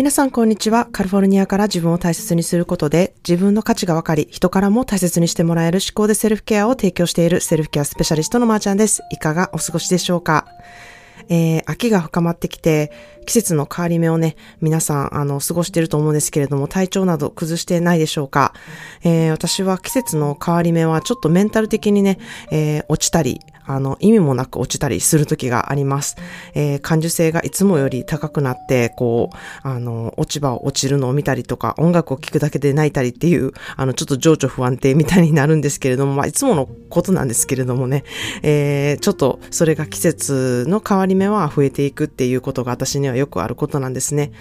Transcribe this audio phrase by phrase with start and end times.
[0.00, 0.86] 皆さんこんにちは。
[0.86, 9.02] カリフォルニアから自分を大切にすることで自分の価値が分かり、人からも大切にしてもらえる思考でセルフケアを提供しているセルフケアスペシャリストのまーちゃんです。
[9.12, 10.46] いかがお過ごしでしょうか？
[11.28, 12.90] えー、秋が深まってきて、
[13.26, 18.54] 季節の変わり目をね、皆さん、あの、過ごしていると思うんですけれども、体調など崩してないでしょうか？
[19.04, 22.18] えー、私は季節の変わり目はちょっとメンタル的にね、
[22.50, 26.16] えー、落ちたり、あの、意味もなく落ちたりする時があります。
[26.54, 38.04] えー、感受性がいつもより高くなって、こう、あの、落ち葉を落ちるのを見たりとか、音楽を聴くだけで泣いたりっていう、あの、ちょっと情緒不安定みたいになるんですけれども、まあ、いつものことなんですけれどもね、
[38.42, 44.32] えー、ちょっとそれが季節の変わり目は増えていくっていうことが私にはよくあることなんですね。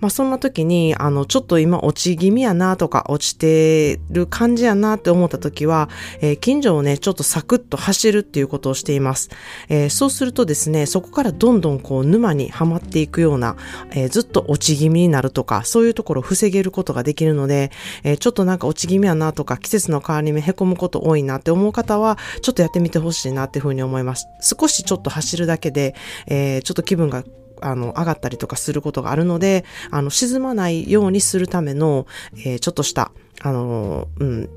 [0.00, 5.88] まあ、そんな時に、あの、ちょっと今落ち気味やなとか、落ちてる感じやなって思った時は、
[6.20, 9.30] えー、近所をね、ちょっとサクッと走るっていうことをしています。
[9.68, 13.56] えー、そうするとですね、そこからどんどんこう沼にはまっていくような、
[13.90, 17.70] えー、ずっと落ち気味になるとか、そういうところを防げることができるので、
[18.04, 24.26] えー、ちょっとなんか落ち気味やなとか、季節の変わり目凹むこと多いなって思う方は、ちょっとやってみてほしいなっていうふうに思います。
[24.40, 25.94] 少しちょっと走るだけで、
[26.26, 27.24] え、ちょっと気分が
[27.60, 32.06] あの、上がったりとかすることがあるので、あの、沈まないようにするための、
[32.36, 34.48] えー、ちょっとした、あの、うん、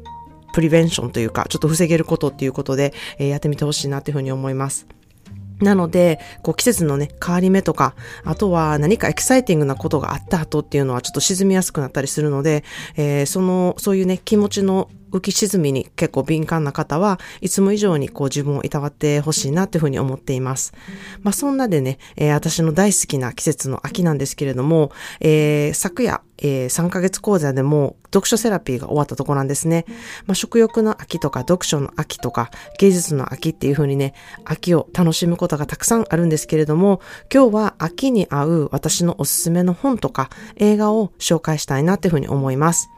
[0.53, 4.87] プリベンションというか、ちょっと防げることっていうことで、えー、やってみてほしいなっていうふうに思います。
[5.61, 12.63] なので、こう季節のね、変わり目とか、あとは何かエキサイティングなことがあった後っていうのはちょっと沈みやすくなったりするので、
[12.95, 20.73] えー、その、そういうね、気持ちの浮き沈みに結構敏感な方はいつも以上にこう自分をいたわってほしいなっていうふうに思っています。
[21.21, 29.85] まあそんなでね、えー、私の大好きな季節の秋なんですけれども、えー、昨夜、えー、3ヶ月講座でも読書セラピーが終わったところなんですね。
[30.25, 34.13] まあ食欲の秋とか読書の秋とか芸術の秋っていうふうにね、
[34.45, 37.01] 秋を楽しむことがたくさんあるんですけれども、
[37.33, 42.89] 今日は秋に合う私のおすすめの本とか映画を紹介したいなっていうふうに思います。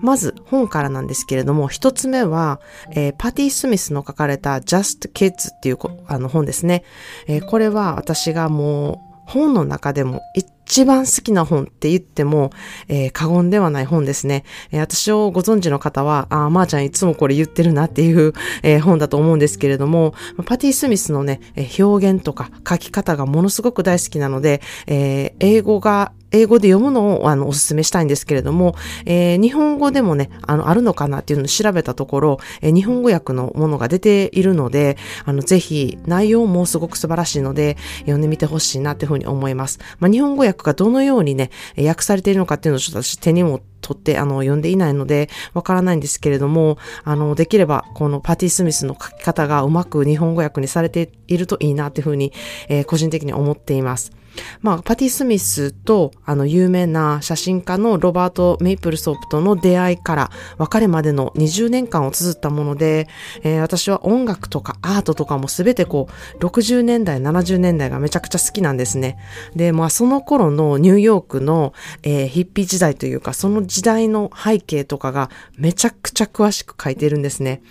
[0.00, 2.60] まず本からなんですけれども、一つ目は、
[2.90, 6.84] えー、パティ・スミスの書かれた Just Kids っていうあの本ですね。
[7.26, 12.50] えー、これは私がもう本の中でも一番好きな本って言っても、
[12.88, 14.44] えー、過言ではない本ですね。
[14.70, 18.32] えー、私をご存知の方は、ああ、まー、あ、ちゃんいつもこれ言ってるなっていう、
[18.62, 21.40] えー、本だと思うんですけれども、パティ・スミスのね、
[21.78, 39.78] 表現とか書き方がものすごく大好きなので、え英語が英語で読むのをあのお勧めしたいんですけれども、えー、日本語でもね、あの、あるのかなっていうのを調べたところ、えー、日本語訳のものが出ているので、あの、ぜひ、内容もすごく素晴らしいので、読んでみてほしいなっていうふうに思います。
[39.98, 52.32] まあ、日本語訳がどのようにね、訳されているのかっていうのをちょっと私手にも取って、あの、読んでいないので、わからないんですけれども、あの、できれば、このパティ・スミスの書き方がうまく日本語訳にされているといいなっていうふうに、
[52.68, 54.12] えー、個人的に思っています。
[54.60, 63.08] まあ、パティ・スミスと、あの、有名な写真家のロバート・メイプルソープとの出会いから別れまでの20年間を綴ったもので、
[63.42, 66.08] えー、私は音楽とかアートとかもすべてこ
[66.40, 69.18] う、60年代、70年代がめちゃくちゃ好きなんですね。
[69.54, 71.72] で、まあ、その頃のニューヨークの、
[72.02, 77.62] えー、ヒッピー時代というか、その時代の背景とかがめちゃくちゃ詳しく書いてるんですね。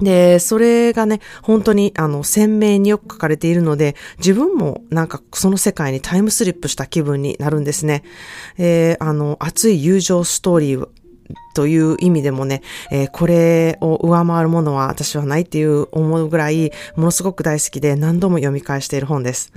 [0.00, 8.02] で、それがね、本当にあの鮮明によく書かれているので、自分もなんかその世界にタイムスリップした気分になるんですね。
[8.58, 10.88] えー、あの、熱い友情ストーリー
[11.54, 19.52] という意味でもね、えー、これを上回るものは私はないっていう思うぐらい、ものすごく大好きで何度も読み返している本です。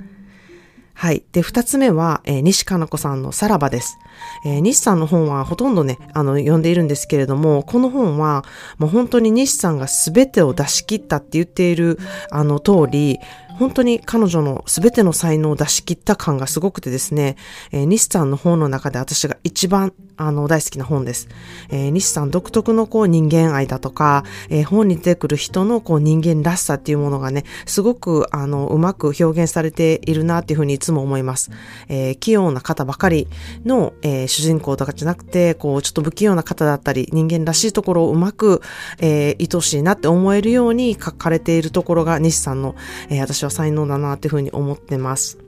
[0.98, 1.22] はい。
[1.30, 4.00] で、二つ目は、えー、西かな子さんのさらばです。
[4.44, 8.44] えー、西さんの本はほとんどね、あの、読んでいるんですけれども、この本は、
[8.78, 12.00] もう本当に西さんが全てを出し切ったって言っている、
[12.32, 13.20] あの、通り、
[13.58, 17.36] 本当に彼女の全ての才能を出し切った感がすごくてですね、
[17.72, 21.28] えー、西さんの本の中で私が一番あの大好きな本です。
[21.68, 31.50] えー、西さん独特のこう人間愛だとか、えー、本に出てくる人のこう人間らしさっていうものがね、すごくあのうまく表現されているなっていうふうにいつも思います。
[31.88, 33.28] えー、器用な方ばかり
[33.64, 38.60] の、えー、主人公とかじゃなくて、こうちょっと不器用な方だったり、人間らしいところをうまく、
[38.98, 42.74] えー、愛しいなって思えるように書かれているところが西さんの、
[43.08, 45.38] えー、私はは才能だなっていうふうに思ってます。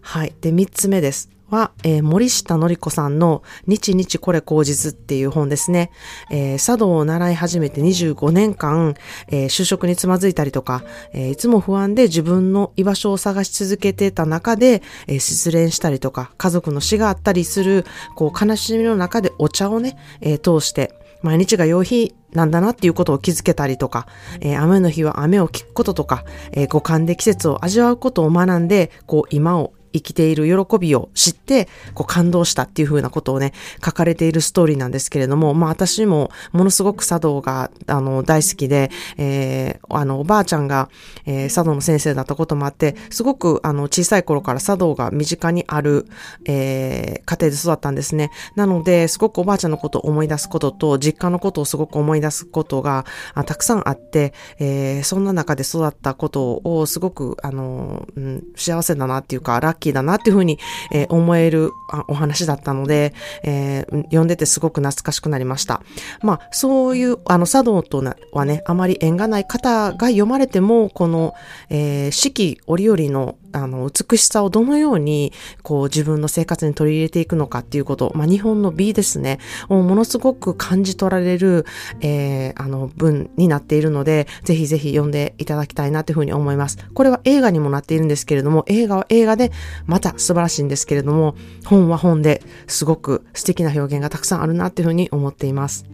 [0.00, 0.34] はい。
[0.40, 1.30] で、三つ目です。
[1.50, 5.90] は、えー、森下のり子さんの日日これ口実っていう本ですね。
[6.30, 8.94] えー、茶道を習い始めて25年間、
[9.28, 20.92] えー、就職につまずいたりとか、えー、いつも不安で自分の居場所を探し続けてた中で、えー、失恋したりとか、家族の死があったりする、こう、悲しみの中でお茶をね、えー、通して、
[21.22, 24.06] 毎日が良い日なんだなっていうことを気づけたりとか、
[24.40, 33.52] えー、雨の日は雨を聞くこととか、えー、五感で季節を味わうことを学んで、こう今を生きている喜びを知って、こう感動したっていう風なことをね、
[33.84, 40.88] 書かれているストーリーなんですけれども、まあ私もものすごく茶道が、あの、大好きで、えー、あの、おばあちゃんが、
[41.26, 46.06] えー、茶道の先生だったこともあって、すごく、あの、小さい頃から茶道が身近にある、
[46.46, 48.30] えー、家庭で育ったんですね。
[48.54, 53.04] なので、すごくおばあちゃんのことを思い出すことと、実家のことをすごく思い出すことが、
[53.34, 60.58] あたくさんあって、えー、そんな中で育ったことをすごく、あの、うん、幸せだなっていうか、ラッキーだなっていうふうに、
[60.92, 61.72] えー、思える
[62.08, 65.82] お話だったので、えー、読んでてすごく懐かしくなりました。
[66.22, 68.02] まあ、そういう、あの、茶道と
[68.32, 71.34] はね、あまり縁がない方が読まれても、この、
[71.70, 81.64] えー、四季折々のあの、美しさをどのように、こう、自分の生活に取り入れていくのかっていうこと、まあ、日本の美ですね、をものすごく感じ取られる、
[82.00, 86.78] えー、あの、文になっているので、ぜひぜひ読んでいただきたいなというふうに思います。
[86.94, 89.52] これは映画にもなっているんですけれども、映画は映画で、
[89.86, 91.34] また素晴らしいんですけれども、
[91.64, 95.86] 本は本ですごく素敵な表現がたくさんあるなというふうに思っています。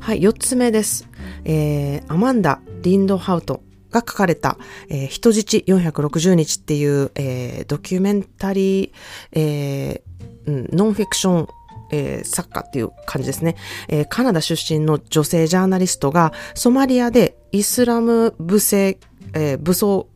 [0.00, 1.08] はい、四つ目です。
[1.44, 4.58] えー、アマンダ・リンドハウトが書かれた、
[4.88, 8.90] えー、人質460日っていう、えー、ドキュメンタリー、
[9.32, 11.48] えー、ノンフィクション
[11.90, 13.56] えー、作家っていう感じですね、
[13.88, 20.06] えー、カナダ出身の女性ジャーナリストがソマリアでイスラム武装、えー、武装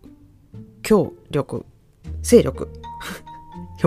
[0.82, 1.64] 協力、
[2.20, 2.68] 勢力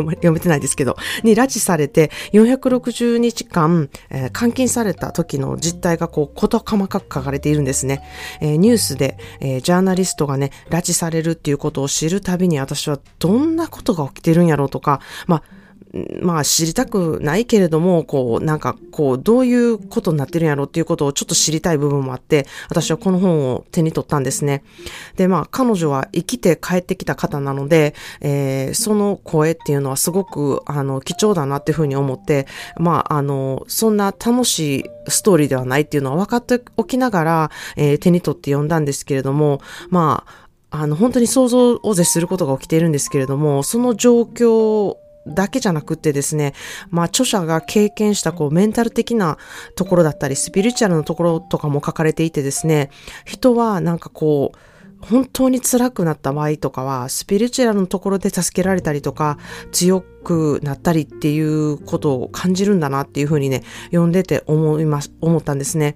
[0.03, 8.01] 読めてないですけど、に拉致されて460日間、えー、監禁された時の実態がこう、こと細かく書かれているんですね。
[8.42, 15.44] えー、ニュースで、えー、ジャーナリストがね、拉致されるっていうことを知るたびに私はどんなことが起きてるんやろうとか、まあ、
[16.21, 24.63] まあ知りたくないけれども、こう、なんかこう、どういうことになってるんやろっていうことをちょっと知りたい部分もあって、私はこの本を手に取ったんですね。
[25.15, 40.45] で、まあ彼女は生きて帰ってきた方なので、えー、その声っていうのはすごく、あの、貴重だなっていうふうに思って、まあ、あの、そんな楽しいストーリーではないっていうのは分かっておきながら、えー、手に取って読んだんですけれども、まあ、
[40.81, 46.54] あの、本当に想像を絶することが起きているんですけれども、その状況だけじゃなくってですね、
[46.89, 49.38] まあ著者が経験したこうメンタル的な
[49.75, 52.89] ところだったり、スピリチュアルのところとかも書かれていてですね、
[53.25, 54.57] 人はなんかこう、
[55.01, 59.38] 本当に辛くなった場合とかは、スピリチュアルのところで助けられたりとか、
[59.72, 65.95] 強くなったりっていうことを感じるんだなっていうふうにね、読んでて思います、思ったんですね。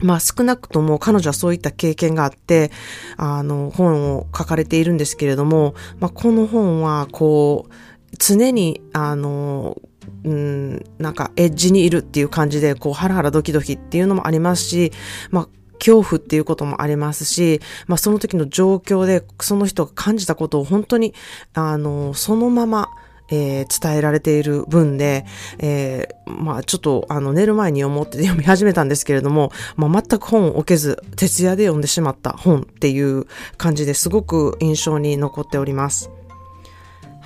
[0.00, 2.70] まあ少なくとも彼女はそういった経験があって、
[3.16, 7.72] あの、本を書かれているんですけれども、まあこの本はこう、
[8.18, 9.76] 常に、あの、
[10.24, 14.92] うん、なんかエッジにいるっていう感じで、こう、ハラハラドキドキっていうのもありますし、
[15.30, 21.14] まあ、恐怖っていうこともありますし、まあ、その時の状況で、その人が感じたことを本当に、
[21.54, 22.88] あの、そのまま、
[23.30, 25.24] えー、伝えられている文で、
[25.58, 36.10] えー、まあちょっとあの寝る前に思って読み始めたんですけれども、まあ全く本を置けず、徹夜で読んでしまった本っていう感じですごく印象に残っております。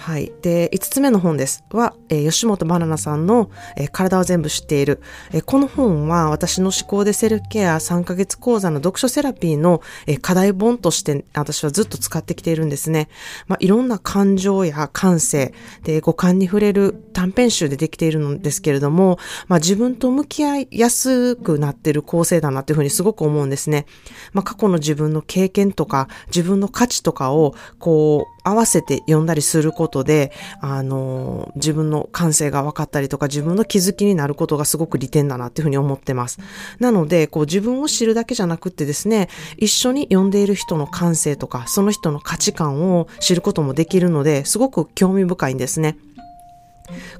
[0.03, 0.33] はい。
[0.43, 1.63] で、5つ目の本です。
[1.71, 5.01] は、えー、吉本バナナさんの、えー、体を全部知っている。
[5.31, 13.09] えー、この本は私の思考でセルフケア3ヶ月講座の読書セラピーの、え課題本として私はずっと使ってきているんですね。
[13.47, 15.55] まあ、いろんな感情や感性
[15.85, 23.87] で五感に触れる短編集でできているのですけれども、まあ、自分と向き合いやすくなってる構成だなっていうふうにすごく思うんですね。
[24.33, 36.39] まあ、過去の自分の経験とか自分の価値とかをこう合わせて読んだりすることで、あの、自分の感性が分かったりとか、自分の気づきになることがすごく利点だなっていうふうに思ってます。
[36.79, 45.97] なので、こう自分を知るだけじゃなくってですね、一緒に読んでいる人の感性とか、その人の価値観を知ることもできるので、すごく興味深いんですね。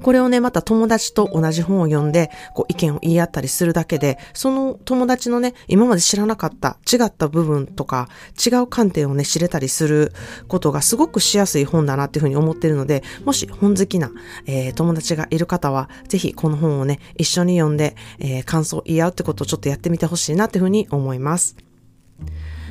[0.01, 8.09] これをね、また友達と同じ本を読んで、こう意見を言い合ったりするだけで、その友達のね、今まで知らなかった違った部分とか、
[8.45, 10.13] 違う観点をね、知れたりする
[10.47, 14.11] ことがすごくしやすい本だなっていうふうに思ってるので、もし本好きな、
[14.45, 21.55] えー、友達がいる方は、ぜひこの本をね、一緒に読んで、えー、感想を言い合うってことをちょっとやってみてほしいなっていうふうに思います。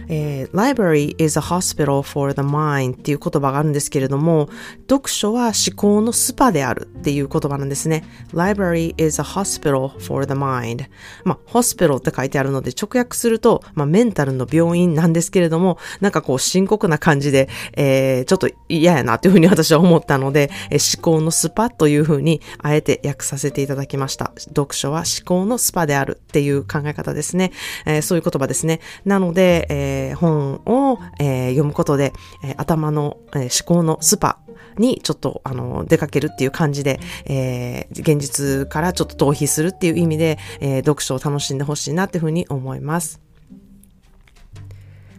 [0.09, 4.49] えー、library is a hospital for the mind っていう言葉があるんですけれども、
[4.89, 8.05] 読書は思考のスパであるっていう言葉なんですね。
[8.33, 10.87] library is a hospital for the mind.
[11.25, 24.33] まあ、hospital って書いてあるので直訳すると、まあ、メンタルの病院なんですけれども、なんかこう深刻な感じで、えー、ちょっと嫌やなというふうに私は思ったので、えー、思考のスパというふうにあえて訳させていただきました。
[24.37, 27.53] 読書は思考のスパであるっていう考え方ですね。
[27.87, 28.81] えー、そういう言葉ですね。
[29.05, 32.13] なので、えー、本を、えー、読むことで、
[32.45, 34.39] えー、頭の、え、思考のスパ
[34.79, 43.21] にちょっとあの出かけるっていう感じで、え、現実からちょっと逃避するっていう意味で、え、読書を楽しんでほしいなっていうふうに思います。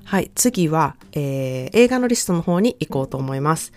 [0.05, 3.73] はい、次は、えー、映画のリストの方に行こうと思います。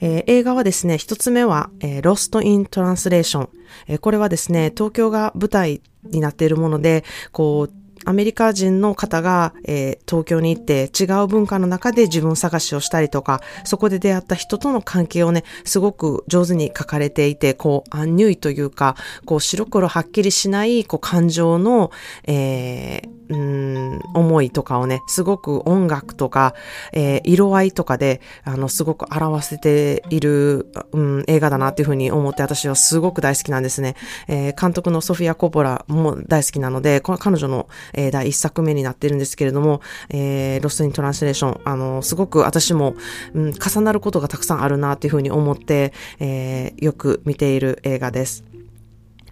[0.00, 3.48] えー、映画はですね、一つ目は、えー、Lost in Translation、
[3.86, 3.98] えー。
[3.98, 21.90] これはですね、東京が舞台になっているもので、こう、アメリカ人の方が、えー、東京に行って違う文化の中で自分探しをしたりとか、そこで出会った人との関係をね、すごく上手に書かれていて、こう、アンニュイというか、こう、白黒はっきりしない、こう、感情の、
[22.24, 26.54] えー、うん、思いとかをね、すごく音楽とか、
[26.92, 33.96] えー、色合いとかで、あの、すごく表せている、うん、映画だなっていうふうに思って、私はすごく大好きなんですね。
[34.28, 42.94] えー、監督のソフィア・コポラも大好きなので、この彼女の、えー、第1作目になってるんですけれども、えー、ロスト・イン・トランスレーション、あの、すごく私も、
[43.34, 48.55] うん、重なることがたくさんあるなっていうふうに思って、えー、よく見ている映画です。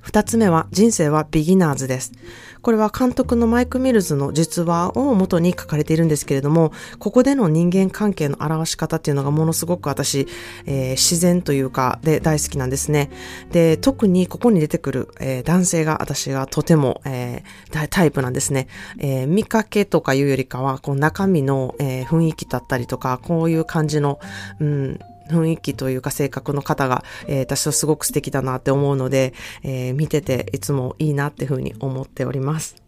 [0.04, 2.12] 二つ目は、人生はビギナーズです。
[2.60, 10.28] これは監督のマイク・ミルズの実話を元に書かれているんですけれども、ここでの人間関係の表し方っていうのがものすごく私、
[10.66, 13.10] えー、自然というかで大好きなんですね。
[13.50, 18.68] で、特にここに出てくる、えー、男性が私がとても、えー、タイプなんですね。
[18.98, 24.20] え見かけとかいうよりかは、こう中身の、え雰囲気だったりとか、こういう感じの、
[24.60, 24.98] うん、
[25.30, 32.84] 雰囲気というか性格の方が、えー、私はすごく素敵だなって思うので、えー、見てていつもいいなっていうふうに思っております。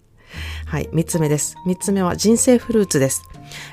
[0.67, 0.89] はい。
[0.93, 1.57] 三つ目です。
[1.65, 3.23] 三つ目は人生フルーツです。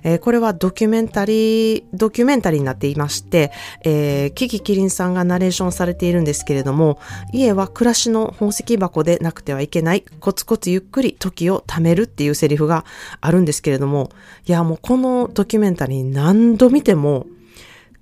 [0.03, 3.51] えー、これはドキュメンタリー、ドキュメンタリーになっていまして、
[3.83, 6.99] えー、キキキリンさんがナレーションされているんですけれども、
[7.31, 12.85] 家は暮らしの宝石箱でなくてはいけない、コツコツゆっくり時を貯めるっていうセリフが
[13.19, 14.11] あるんですけれども、
[14.45, 17.25] いや、もうこのドキュメンタリー何度見ても、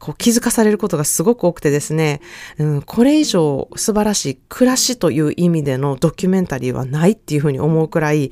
[0.02, 2.22] こう気づかされることがすごく多くてですね、
[2.58, 8.32] うん、これ以上素晴らしい暮らしという意味でのドキュメンタリーはないっていうふうに思うくらい、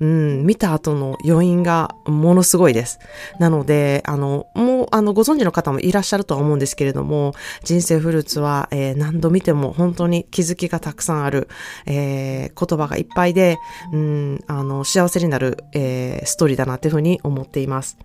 [0.00, 2.98] うん、見た後の余韻がものすごいです。
[3.38, 11.46] なので、あの、もう、あの、ご存知の方もいらっしゃるとは思うんですけれども、人生フルーツは、えー、何度見ても本当に気づきがたくさんある、
[11.86, 13.58] えー、言葉がいっぱいで、
[13.92, 17.98] うん、あの、幸せになる、えー、ストーリーだなっていうふうに思っています。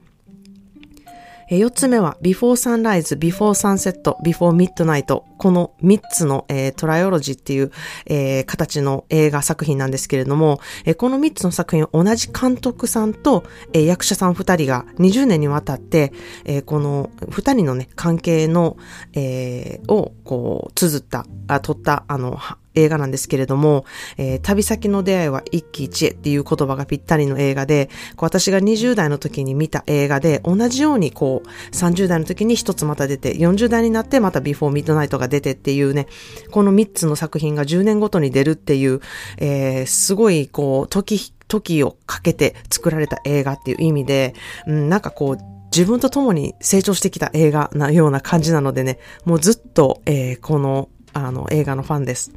[1.50, 7.72] え4つ目は Before Sunrise, Before Sunset, Before Midnight この3つの、えー、トライオロジーっていう、
[8.06, 16.12] えー、形の映画作品なんですけれども、えー、この3つの作品同じ監督さんと、えー、役者さん2人が20年にわたって、
[16.46, 18.77] えー、この2人のね関係の、
[19.13, 22.38] えー、をこう綴ったあ撮ったあの
[22.77, 23.86] 映画なんですけれども、
[24.17, 36.07] えー、旅先の出会いは一期一会っていう言葉がぴったりの映画で、こう私が20代の時に見た映画で、同じようにこう、30代の時に一つまた出て、40代になってまたビフォーミッドナイトが出てっていうね、
[36.51, 39.01] この3つの作品が10年ごとに出るっていう、
[39.38, 44.34] えー、すごいこう、時、時をかけて作られた映画っていう意味で、
[44.67, 52.31] うん、なんかこう、自分と共に成長してきた映画なような感じなのでね、もうずっと、えー、この、あの、映画のファンです。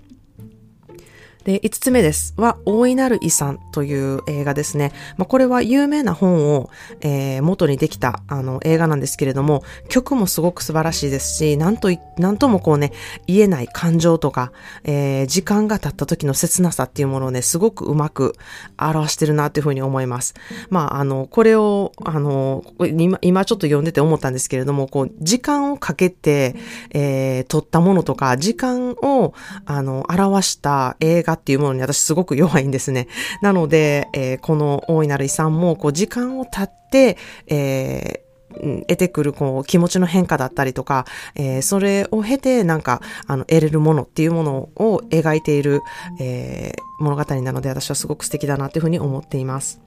[1.44, 2.35] で、5つ目です。
[2.37, 4.92] は、大いなる遺産という映画ですね。
[5.16, 6.70] まあ、これは有名な本を、
[7.00, 12.92] えー、元にできた、あの、映画なんですけれども、曲もすごく素晴らしいですし、なんと、なんともこうね、
[13.26, 14.52] 言えない感情とか、
[14.85, 18.35] えー、時間が経った時の切なさっていうものをね、すごくうまく
[18.78, 20.35] 表してるなっていうふうに思います。
[20.68, 26.54] まあ、あの、これを、あの、今、今ちょっと読んでて思ったんですけれども、こう、時間をかけて、
[26.90, 29.32] えー、撮ったものとか、時間を、
[29.64, 33.06] あの、表した映画かっていうものに私すごく弱いんですね。
[33.42, 41.06] なので、えー、この大いなる遺産も、こう、時間を経って、えー得てくるこう気持ちの変化だったりとか、
[41.37, 45.82] えー、それを経てなんかあの得れるものっていうものを描いている、
[46.18, 49.80] えー、物語なので私はすごく素敵だなというふうに思っています。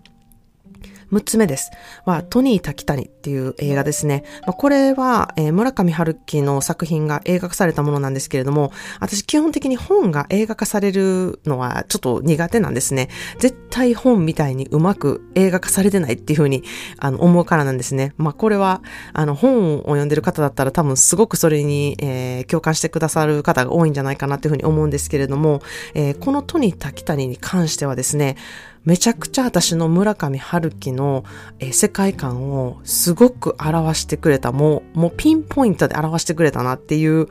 [1.14, 1.72] 6つ目です。
[2.06, 4.24] は、トニー滝谷っていう映画ですね。
[4.42, 13.10] まあ、これは、えー、村上春樹の作品が映画化されたものなんですけれども、私基本的に本が映画化されるのはちょっと苦手なんですね。
[13.38, 16.64] 絶対本みたいにうまく映画化されてないっていうふうに
[16.98, 18.14] あの思うからなんですね。
[18.18, 18.82] まあ、これは、
[19.14, 25.62] あの、本を読んでる方だったら多分すごくそれに、えー、共感してくださる方が多いんじゃないかなっていうふうに思うんですけれども、
[25.94, 28.36] えー、このトニー滝谷に関してはですね、
[28.86, 31.24] めちゃくちゃ私の村上春樹の、
[31.72, 37.28] 世界観をすごく表してくれた、もう、もうピンポイントで表してくれたなっていう、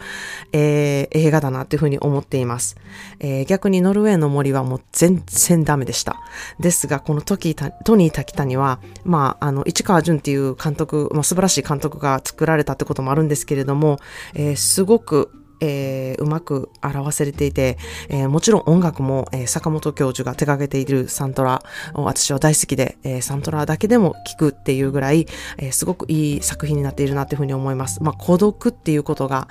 [0.53, 2.77] えー、映画だなっていうふうに思っています、
[3.21, 6.21] えー、逆にノルウェーの森はもう全然ダメでした。
[6.59, 13.99] ですが、このトキトニー滝谷は、まあ、あの、市川淳っていう監督、まあ、素晴らしい監督が作られたってこともあるんですけれども、
[14.35, 15.31] えー、すごく
[15.63, 17.79] えー、うまく表されていて、
[18.09, 21.63] えー、もちろん音楽も、えー、坂本教授が手掛けているサントラ
[21.95, 25.27] を私は大好きで、え、サントラだけでも聴くっていうぐらい、
[25.59, 28.03] え、すごくいい作品になっているなっていうふうに思います。
[28.03, 29.47] まあ、孤独っていうことが、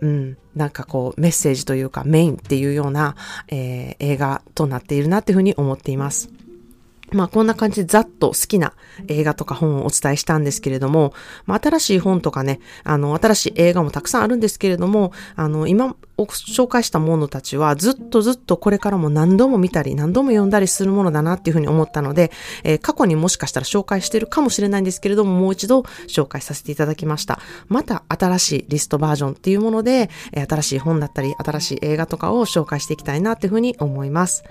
[0.00, 3.16] うん、なんかこうメッセージというかメインっていうような、
[3.48, 6.45] え、映画となっているなっていうふうに思っています。
[7.16, 8.74] まあこんな感じでざっと好きな
[9.08, 11.14] 映画とか本をお伝えしたんですけれども、
[11.46, 22.30] まあ新しい本とかね、あの新しい映画もたくさんあるんですけれども、あの今紹介したものたちはずっとずっとこれからも何度も見たり何度も読んだりするものだなっていうふうに思ったので、
[22.64, 27.40] えー、過去にもしかしたら紹介してるかもしれないんですけれども、もう一度紹介させていただきました。
[27.68, 30.10] また新しいリストバージョンっていうもので、
[30.48, 34.44] 新しい本だったり新しい映画とかを紹介していきたいなっていうふうに思います。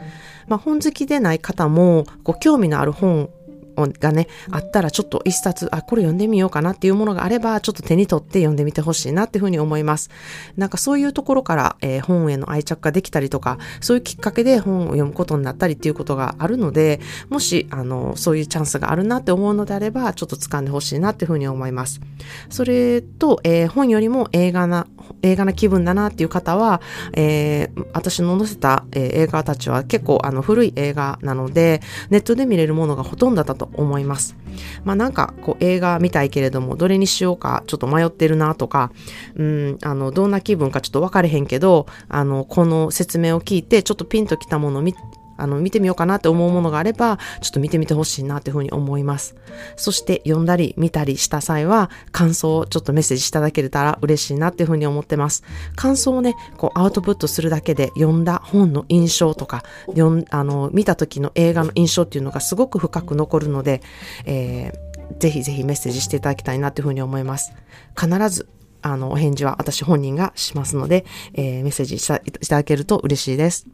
[0.48, 3.30] まあ本好きでない方も、ご興味のある本
[3.76, 10.10] がね、あったらちょっと一冊、あ、これ読んでみようかなっていうものがあれば、ちょっと手に取って読んでみてほしいなっていうふうに思います。
[10.58, 22.02] なんかそういうところから、えー、本への愛着ができたりとか、そういうきっかけで本を読むことになったりっていうことがあるので、もし、あの、そういうチャンスがあるなって思うのであれば、ちょっと掴んでほしいなっていうふうに思います。
[22.50, 24.88] それと、えー、本よりも映画な、
[25.22, 26.82] 映画な気分だなっていう方は、
[27.14, 34.36] えー、私の載せた、え、映画たちは結構あの古い映画なので、ネットで見れるものがほとんどだと思います。
[34.84, 38.92] まあなんかこう映画見たいけれども、どれにしようかちょっと迷ってるなとか、
[39.36, 44.94] うん、あの、どんな気分かちょっと分かれへんけど、あの、この説明を聞いてちょっとピンときたものを見
[45.38, 49.36] あの、見てみようかなって思うものがあれば、ちょっと見てみてほしいなっていうふうに思います。
[49.76, 55.44] そして読んだり見たりした際は、感想をちょっとメッセージいただけたら嬉しいなっていうふうに思ってます。
[55.76, 63.82] 感想をね、こうアウトプットするだけで読んだ本の印象とか、読ん、あの、見た時の映画の印象っていうのがすごく深く残るので、
[64.26, 67.54] えー、ぜひぜひメッセージしていただきたいなというふうに思います。
[68.00, 68.48] 必ず
[68.82, 73.66] あの、お返事は私本人がしますので、えー、メッセージいただけると嬉しいです。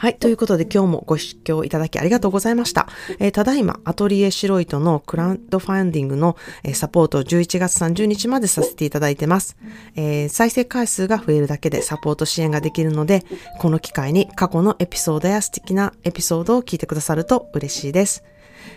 [0.00, 0.16] はい。
[0.16, 2.88] ということで今日もご視聴いただきありがとうございました。
[3.18, 9.58] えー、ただいま、アトリエシロイトのクラウドファンディングの、えー、サポートを11月30日までさせていただいてます、
[9.96, 10.28] えー。
[10.30, 13.26] 再生回数が増えるだけでサポート支援ができるので、
[13.58, 18.24] この機会に過去のエピソードや素敵なエピソードを聞いてくださると嬉しいです。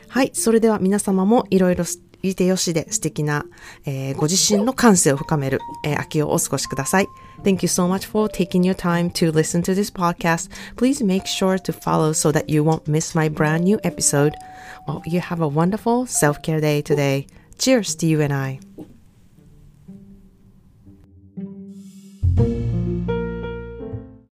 [0.09, 0.31] はい。
[0.33, 1.85] それでは皆様もいろいろ
[2.22, 3.44] いてよしで素敵な、
[3.86, 7.06] えー、ご自身の感性を深める、えー、秋をお過ごしください。
[7.44, 10.50] Thank you so much for taking your time to listen to this podcast.
[10.76, 14.32] Please make sure to follow so that you won't miss my brand new episode.
[14.88, 17.26] Well, you have a wonderful self-care day today.
[17.58, 18.58] Cheers to you and I.